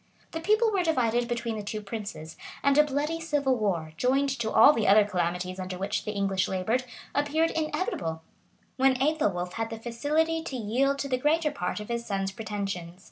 The 0.31 0.39
people 0.39 0.71
were 0.71 0.81
divided 0.81 1.27
between 1.27 1.57
the 1.57 1.61
two 1.63 1.79
princes, 1.79 2.35
and 2.63 2.75
a 2.75 2.81
bloody 2.83 3.19
civil 3.21 3.55
war, 3.55 3.93
joined 3.97 4.29
to 4.39 4.49
all 4.49 4.73
the 4.73 4.87
other 4.87 5.05
calamities 5.05 5.59
under 5.59 5.77
which 5.77 6.05
the 6.05 6.11
English 6.11 6.47
labored, 6.47 6.85
appeared 7.13 7.51
inevitable, 7.51 8.23
when 8.77 8.95
Ethelwolf 8.99 9.53
had 9.53 9.69
the 9.69 9.77
facility 9.77 10.41
to 10.41 10.55
yield 10.55 10.97
to 10.97 11.07
the 11.07 11.19
greater 11.19 11.51
part 11.51 11.79
of 11.79 11.89
his 11.89 12.03
son's 12.03 12.31
pretensions. 12.31 12.99